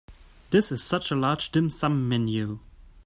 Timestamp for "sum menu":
1.69-2.57